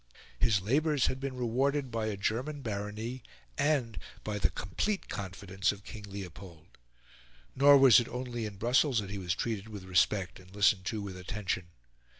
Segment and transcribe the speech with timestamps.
[0.39, 3.21] His labours had been rewarded by a German barony
[3.55, 6.79] and by the complete confidence of King Leopold.
[7.55, 11.03] Nor was it only in Brussels that he was treated with respect and listened to
[11.03, 11.67] with attention.